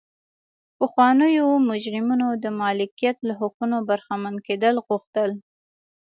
پخوانیو 0.77 1.47
مجرمینو 1.69 2.29
د 2.43 2.45
مالکیت 2.61 3.17
له 3.27 3.33
حقونو 3.39 3.77
برخمن 3.89 4.35
کېدل 4.47 4.75
غوښتل. 4.87 5.31